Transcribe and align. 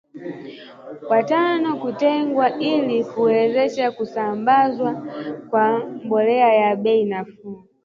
watano 1.09 1.77
kutengwa 1.77 2.51
ili 2.59 3.03
kuwezesha 3.03 3.91
kusambazwa 3.91 4.93
kwa 5.49 5.79
mbolea 5.87 6.53
ya 6.53 6.75
bei 6.75 7.05
nafuu 7.05 7.63